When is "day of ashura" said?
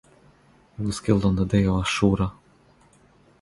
1.45-2.31